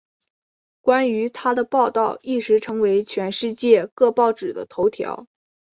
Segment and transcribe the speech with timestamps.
[0.81, 5.27] 关于她的报道一时成为全世界各报纸的头条。